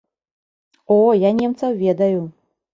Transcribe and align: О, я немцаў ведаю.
О, 0.95 0.97
я 1.27 1.31
немцаў 1.43 1.79
ведаю. 1.85 2.19